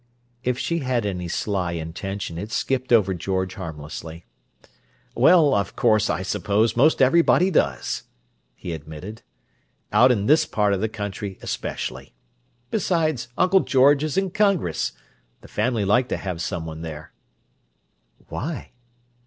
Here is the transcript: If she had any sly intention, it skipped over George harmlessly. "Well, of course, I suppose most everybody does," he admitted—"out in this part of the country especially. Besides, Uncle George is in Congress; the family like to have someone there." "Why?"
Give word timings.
If 0.43 0.57
she 0.57 0.79
had 0.79 1.05
any 1.05 1.27
sly 1.27 1.73
intention, 1.73 2.39
it 2.39 2.51
skipped 2.51 2.91
over 2.91 3.13
George 3.13 3.53
harmlessly. 3.53 4.25
"Well, 5.13 5.53
of 5.53 5.75
course, 5.75 6.09
I 6.09 6.23
suppose 6.23 6.75
most 6.75 7.03
everybody 7.03 7.51
does," 7.51 8.01
he 8.55 8.71
admitted—"out 8.73 10.11
in 10.11 10.25
this 10.25 10.47
part 10.47 10.73
of 10.73 10.81
the 10.81 10.89
country 10.89 11.37
especially. 11.43 12.15
Besides, 12.71 13.27
Uncle 13.37 13.59
George 13.59 14.03
is 14.03 14.17
in 14.17 14.31
Congress; 14.31 14.93
the 15.41 15.47
family 15.47 15.85
like 15.85 16.07
to 16.09 16.17
have 16.17 16.41
someone 16.41 16.81
there." 16.81 17.13
"Why?" 18.27 18.71